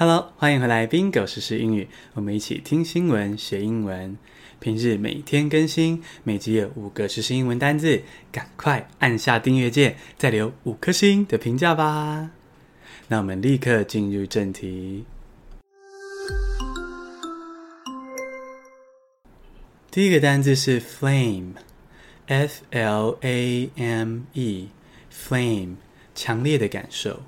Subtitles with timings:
[0.00, 4.16] Hello，欢迎回来，Bingo 时英语，我们一起听新闻学英文。
[4.60, 12.30] 平日每天更新，每集有五个时英文单字，赶快按下订阅键，再留五颗星的评价吧。
[13.08, 15.04] 那我们立刻进入正题。
[19.90, 25.74] 第一个单字是 flame，f l a m e，flame，
[26.14, 27.20] 强烈的感受。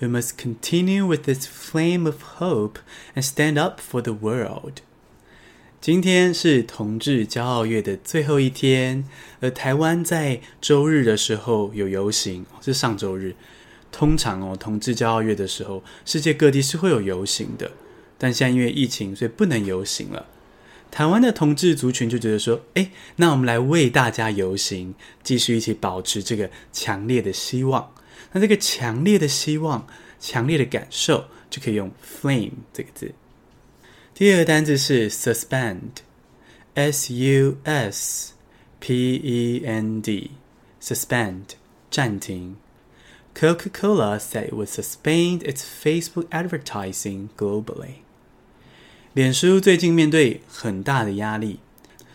[0.00, 2.78] We must continue with this flame of hope
[3.14, 4.80] and stand up for the world.
[5.78, 9.04] 今天是同志骄傲月的最后一天，
[9.40, 13.36] 而台湾在周日的时候有游行，是上周日。
[13.92, 17.70] 通常哦，同志骄傲月的时候，世界各地是会有游行的，
[18.16, 20.26] 但现在因为疫情，所以不能游行了。
[20.90, 27.92] 台湾的同志族群就觉得说，哎，那我们来为大家游行，继续一起保持这个强烈的希望。
[28.32, 29.86] 那这个强烈的希望、
[30.18, 33.14] 强烈的感受，就可以用 flame 这个字。
[34.14, 38.34] 第二个单字是 suspend，s u s
[38.78, 41.42] p e n d，suspend
[41.90, 42.56] 暂停。
[43.34, 48.00] Coca-Cola said it would suspend its Facebook advertising globally。
[49.12, 51.60] 脸书最近面对很大的压力，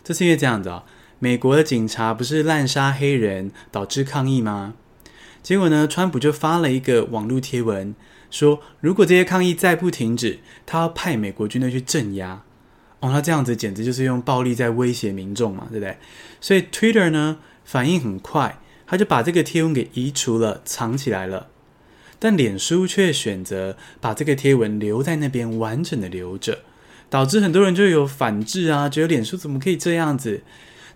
[0.03, 0.83] 这是因为这样子啊、哦，
[1.19, 4.75] 美国的警察不是滥杀黑人，导致抗议吗？
[5.45, 7.93] 结果呢，川普就发了一个网络贴文，
[8.31, 12.41] 说如果这些抗议再不停止，他要派美国军队去镇压。
[12.99, 15.99] 哦，他这样子简直就是用暴力在威胁民众嘛，对不对？
[16.41, 18.57] 所以 Twitter 呢反应很快，
[18.87, 21.49] 他就把这个贴文给移除了，藏起来了。
[22.17, 26.61] 但脸书却选择把这个贴文留在那边，完整的留着，
[27.07, 30.41] 导致很多人就有反制啊，觉得脸书怎么可以这样子？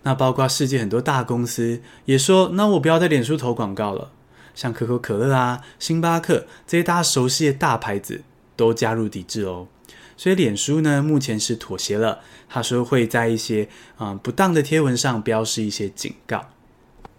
[0.02, 4.10] 那包括世界很多大公司也说，那我不要在脸书投广告了。
[4.54, 8.22] 像可口可乐啊、星巴克这些大家熟悉的大牌子
[8.56, 9.68] 都加入抵制哦，
[10.16, 16.50] 所以脸书呢目前是妥协了，他说会在一些啊、不当的贴文上标示一些警告。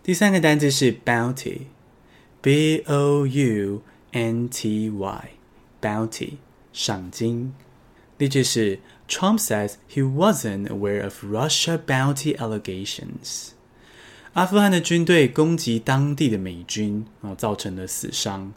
[0.03, 3.81] 第三个单字是 bounty，b o u
[4.11, 6.33] n t y，bounty
[6.73, 7.53] 赏金。
[8.17, 13.49] 例句是 Trump says he wasn't aware of Russia bounty allegations。
[14.33, 18.53] 阿富汗的军队攻击当地的美军，啊，造成了死伤。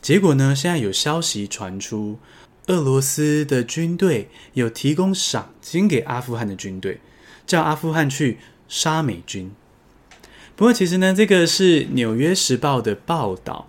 [0.00, 2.20] 结果呢，现在有消息传出，
[2.68, 7.00] 俄罗斯的军队有提供赏金给阿富汗的军队，
[7.44, 9.50] 叫阿富汗去杀美军。
[10.54, 13.66] 不过，其实呢，这个是《纽约时报》的报道，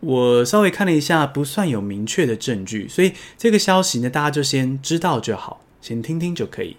[0.00, 6.76] 我稍微看了一下，不算有明确的证据，所以这个消息呢，大家就先知道就好，先听听就可以。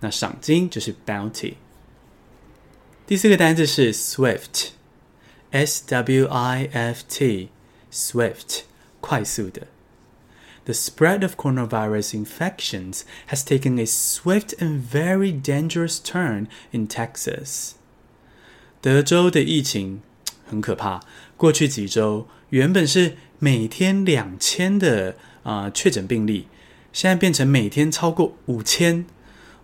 [0.00, 1.52] 那赏金就是 bounty。
[3.07, 8.61] 第四个单字是 swift，s w i f t，swift，
[9.01, 9.67] 快速的。
[10.63, 17.71] The spread of coronavirus infections has taken a swift and very dangerous turn in Texas。
[18.79, 20.01] 德州的疫情
[20.45, 21.01] 很可怕，
[21.35, 26.47] 过去几周原本是每天两千的啊、呃、确诊病例，
[26.93, 29.05] 现在变成每天超过五千。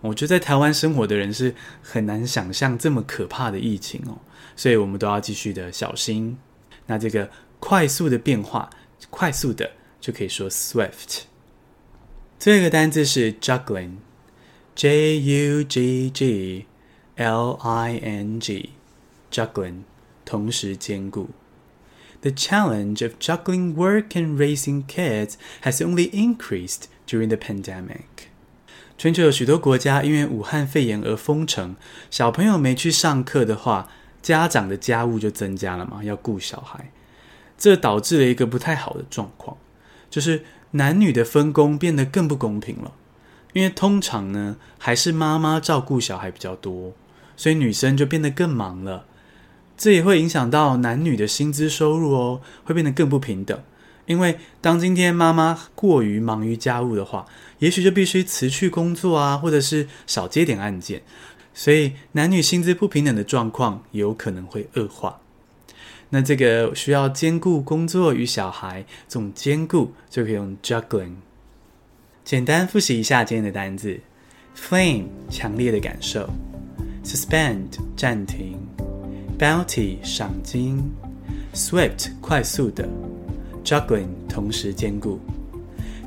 [0.03, 4.19] 我觉得在台湾生活的人是很难想象这么可怕的疫情哦，
[4.55, 6.37] 所以我们都要继续的小心。
[6.87, 8.69] 那这个快速的变化，
[9.09, 9.71] 快速的
[10.01, 11.21] 就可以说 swift。
[12.37, 16.65] 最后一个单字是 juggling，J U G G
[17.15, 19.83] L I N G，juggling，
[20.25, 21.29] 同时兼顾。
[22.19, 28.32] The challenge of juggling work and raising kids has only increased during the pandemic.
[28.97, 31.75] 全球有许多国家因为武汉肺炎而封城，
[32.09, 33.89] 小朋友没去上课的话，
[34.21, 36.91] 家长的家务就增加了嘛，要顾小孩，
[37.57, 39.57] 这导致了一个不太好的状况，
[40.09, 42.93] 就是男女的分工变得更不公平了。
[43.53, 46.93] 因为通常呢，还是妈妈照顾小孩比较多，
[47.35, 49.05] 所以女生就变得更忙了，
[49.77, 53.61] 这也会影响到男女的薪资收入哦，会变得更不平等。
[54.05, 57.25] 因为当今天妈妈过于忙于家务的话，
[57.59, 61.01] 也许就必须辞去工作啊，或者是少接点案件，
[61.53, 65.19] 所以男女薪资不平等的状况有可能会恶化。
[66.09, 71.15] 那这个需要兼顾工作与小孩，这种兼顾就可以用 juggling。
[72.23, 73.99] 简单复习一下今天的单字
[74.55, 76.29] ：flame 强烈的感受
[77.03, 77.67] ，suspend
[77.97, 78.57] 暂停
[79.39, 80.83] ，bounty 赏金
[81.53, 82.87] ，swift 快速的。
[83.63, 85.19] Juggling 同时兼顾，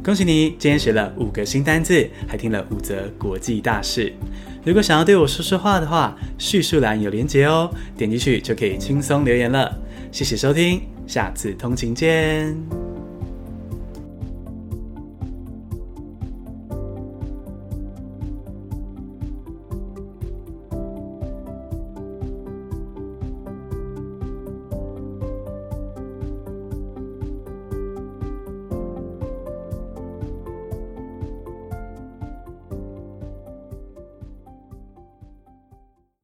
[0.04, 0.50] 恭喜你！
[0.58, 4.12] 今天学了五个新单字，还听了五则国际大事。
[4.64, 9.74] 如果想要对我说说话的话，叙述栏有连结哦，点进去就可以轻松留言了。
[10.12, 12.85] 谢谢收听，下次通勤见。